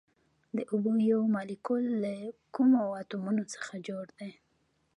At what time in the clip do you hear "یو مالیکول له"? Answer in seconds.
1.11-2.15